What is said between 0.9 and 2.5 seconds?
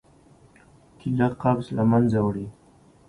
کېله قبض له منځه وړي.